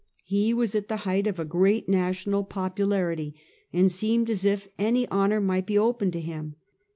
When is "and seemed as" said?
3.71-4.45